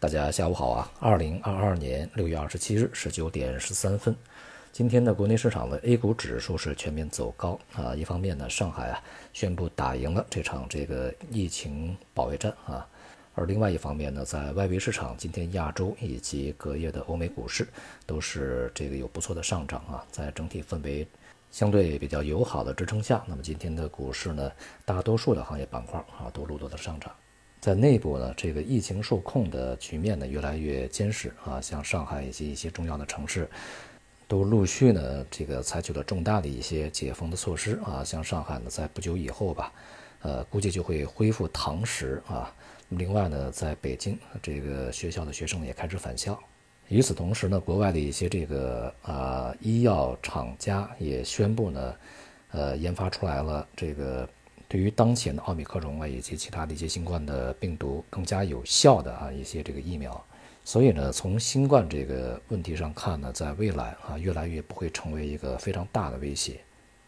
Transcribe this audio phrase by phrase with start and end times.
[0.00, 0.88] 大家下午好啊！
[1.00, 4.14] 二零二二年六月二十七日十九点十三分，
[4.70, 7.96] 今天的国内市场的 A 股指数是全面走高啊。
[7.96, 12.86] 一方面呢，上海啊宣布打赢了这场这个疫情保卫战啊，
[13.34, 17.66] 而另外一方面呢，在外围市场，今天亚洲以及隔夜的欧美股市
[18.06, 20.06] 都是这个有不错的上涨啊。
[20.12, 21.04] 在整体氛围
[21.50, 24.52] 相对比较友好的支撑下，那么今天的股市呢，
[24.84, 27.12] 大多数的行业板块啊都录得了上涨。
[27.60, 33.50] 在内部呢，这个疫情受控的局面呢越来越坚实啊，像上海以及一些重要的城市，
[34.28, 39.72] 都陆续呢这个采取了重大的一些解封的措施啊，像上海呢在不久以后吧，
[40.22, 42.54] 呃估计就会恢复堂食啊。
[42.90, 46.38] 另外呢，在北京这个学校的学生也开始返校。
[46.86, 51.94] 与此同时呢，国外的一些这个啊医药厂家也宣布呢，
[52.52, 54.28] 呃研发出来了这个。
[54.68, 60.22] 对于当前的奥密克戎啊，以及其他的一些新冠的病毒更加有效的啊一些这个疫苗，
[60.62, 66.60] 所以呢，从新冠这个问题上看呢，在未来啊，越来越不会成为一个非常大的威胁。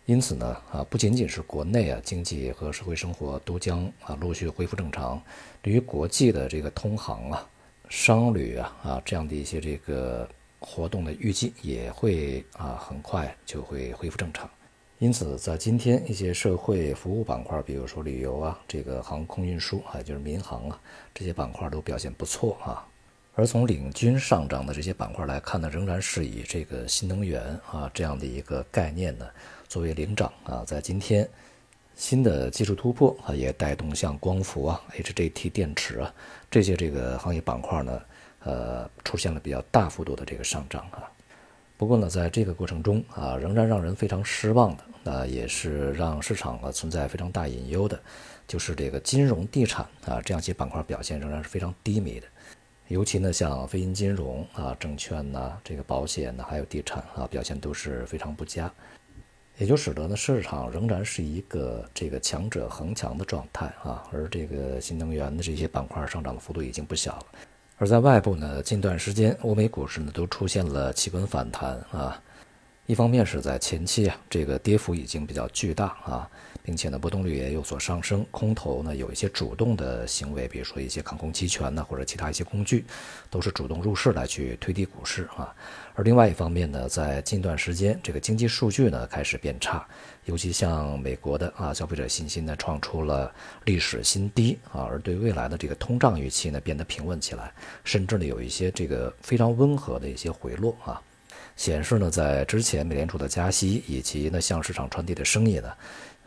[0.07, 5.23] 因此呢，啊，不仅仅是国内啊，经济和社会生活都将啊陆续恢复正常，
[5.61, 7.47] 对于国际的这个通航啊、
[7.91, 10.27] 商旅啊啊这样的一些这个
[10.59, 14.49] 活动的预计也会啊很快就会恢复正常。
[15.01, 20.79] 因此，在今天一些社会服务板块，比如说旅游啊，这个航空运输啊，就是民航啊，
[21.15, 22.87] 这些板块都表现不错啊。
[23.35, 29.27] 而从领军上涨的这些板块来看呢，仍然是以这个新能源啊这样的一个概念呢
[29.67, 30.63] 作为领涨啊。
[30.67, 31.27] 在今天，
[31.97, 36.15] 新的技术突破啊也带动像光伏啊、HJT 电池啊
[36.51, 38.03] 这些这个行业板块呢，
[38.41, 41.11] 呃，出现了比较大幅度的这个上涨啊。
[41.81, 44.85] 不过呢，在这个过程中啊，仍然让人非常失望的。
[45.03, 47.99] 那也是让市场啊存在非常大隐忧的，
[48.47, 52.27] 就是这个金融地产啊这样一些板块表现仍然是非常低迷的，
[52.89, 58.71] 尤其呢像非银金融啊、证券呐、这个保险呐，还有地产啊表现都是非常不佳，
[59.57, 67.27] 也就使得呢市场仍然是一个这个强者恒强的状态啊，而这个新能源的这些板块上涨的幅度已经不小了，
[67.81, 72.21] 而在外部呢，近段时间欧美股市呢都出现了企稳反弹啊。
[72.91, 76.29] 一方面是在前期啊，这个跌幅已经比较巨大啊，
[76.61, 82.85] 并且呢波动率也有所上升，空头呢有一些主动的行为，比如说一些抗空期权呢或者其他一些工具，
[83.31, 85.55] 都是主动入市来去推低股市啊。
[85.95, 89.87] 而另外一方面呢，在近段时间这个经济数据呢开始变差，
[90.25, 93.33] 尤其像美国的啊消费者信心呢创出了
[93.67, 97.53] 历史新低啊，而对未来的这个通胀预期呢变得平稳起来，
[97.85, 101.01] 甚至呢有一些这个非常温和的一些回落啊。
[101.61, 105.73] 显示呢，在之前美联储的加息以及呢向市场传递的声音呢，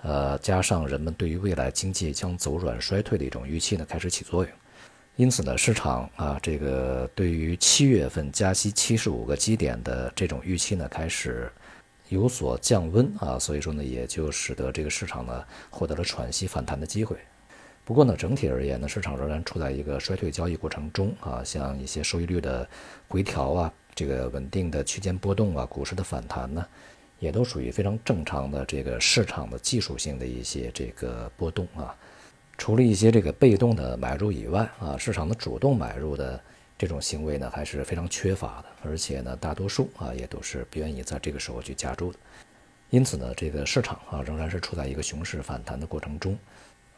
[0.04, 4.54] 呃，加上人们对于未来经济将走软衰退的一种预期呢，开始起作用。
[5.16, 11.52] 因此呢，市场啊，这个对于七月份加息七十五个基点的这种预期呢，开始
[12.10, 13.40] 有所降温啊。
[13.40, 17.18] 所以说呢，也就使得这个市场呢获得了喘息反弹的机会。
[17.84, 22.70] 不过呢，整体而言呢，市场仍然处在一个衰退交易过程中啊，像一些收益率的
[23.08, 23.74] 回调啊。
[23.96, 26.66] 这个稳定的区间波动啊，股市的反弹呢，
[27.20, 31.96] 也都属于非常正常的这个市场的技术性的一些这个波动啊。
[32.58, 36.40] 除了一些这个被动的买入以外啊，市场的主动买入的
[36.78, 38.66] 这种行为呢，还是非常缺乏的。
[38.84, 42.20] 而且呢，大多数啊也都是不愿意在这个时候去加注的。
[42.90, 46.38] 因此呢，这个市场啊仍然是处在一个熊市反弹的过程中，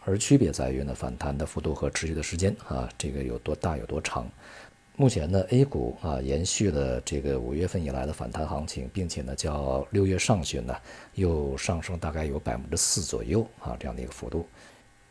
[0.03, 4.29] 而区别在于呢，反弹的幅度和持续的时间啊，这个有多大有多长。
[4.97, 10.73] 目前呢，A 股啊延续了这个五月份以来的反弹行情，并且呢，较六月上旬呢
[11.15, 14.47] 又上升大概有百分之四左右啊这样的一个幅度。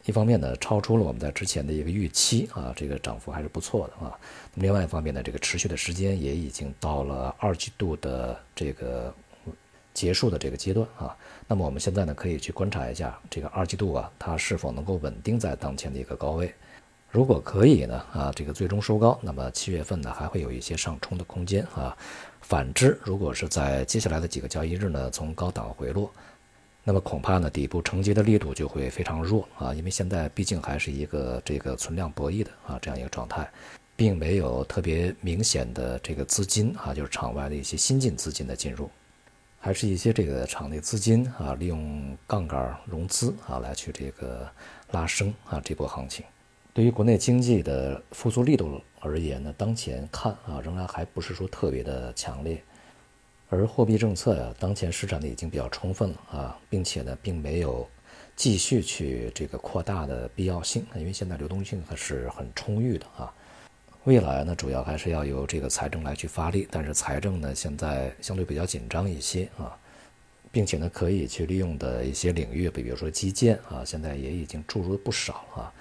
[0.06, 4.18] 一方面呢，超出了我们在之前的一个预期啊，这个涨幅还是不错的啊。
[4.54, 9.14] 另外一方面呢，这个持续的时间也已经到了二季度的这个
[9.92, 11.14] 结束的这个阶段啊。
[11.46, 16.52] 那么我们现在呢，可以去观察一下这个二季度啊，它是否能够稳定在当前的一个高位。
[17.14, 21.96] 如果可以呢，啊，这个最终收高，那么七月份呢还会有一些上冲的空间啊。
[22.40, 26.10] 反之，如果是在接下来的几个交易日呢从高档回落，
[26.82, 33.48] 那么恐怕呢底部承接的力度就会非常弱啊，因为现在毕竟还是一个这个存量博弈的啊这样一个状态，
[33.94, 38.90] 并没有特别明显的这个资金啊，就是场外的一些新进资金的进入，
[39.60, 44.50] 还是一些这个场内资金啊利用杠杆融资啊来去这个
[44.90, 46.24] 拉升啊这波行情。
[46.74, 52.60] 对于国内经济的复苏力度而言呢，当前看啊，仍然还不是说特别的强烈，
[53.48, 57.88] 而货币政策呀，当前施展的已经比较充分了啊，并且呢，并没有
[58.34, 63.32] 继续去这个扩大的必要性，因为现在流动性还是很充裕的啊。
[64.02, 69.78] 未来呢，主要还是要由这个财政来去发力，但是财政呢现在相对比较紧张一些啊，
[70.50, 75.72] 并且呢可以去利用的一些领域，比如说基建啊，现在也已经注入了不少啊，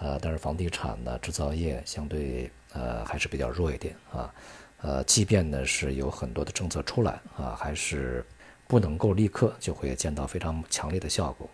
[0.00, 4.34] 呃，但是房地产呢、制造业相对呃还是比较弱一点啊，
[4.82, 8.24] 呃，即便呢是有很多的政策出来啊，还是
[8.66, 11.48] 不能够立刻就会见到非常强烈的效果。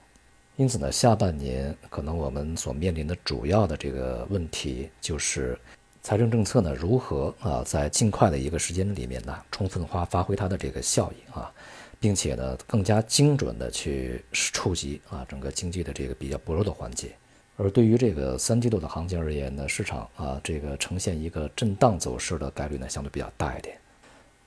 [0.57, 5.59] 因此呢，下半年可能我们所面临的主要的这个问题就是。
[6.03, 11.53] 财政政策呢，如何啊，在尽快的一个时间里面呢，充分发发挥它的这个效益啊，
[11.99, 17.09] 并且呢，更加精准的去触及啊整个经济的这个比较薄弱的环节。
[17.57, 23.77] 而对于这个三季度的行情而言呢，市场啊这个呈现一个震荡走势的概率呢，相对比较大一点。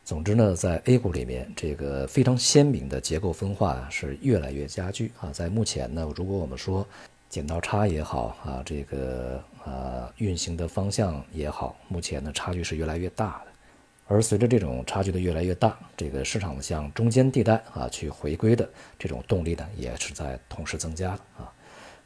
[0.05, 5.31] 总之呢，在 A 股里面，这个非常鲜明的结构分化是越来越加剧啊。
[5.31, 6.87] 在目前呢，如果我们说，
[7.29, 13.51] 剪刀差也好啊，这个呃运行的方向也好，目前呢差距是越来越大的。
[14.07, 18.67] 而随着这种差距的越来越大，这个市场向中间地带啊去回归的
[18.97, 21.53] 这种动力呢，也是在同时增加的啊。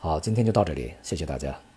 [0.03, 1.57] 好，今天就到这里，谢谢大家。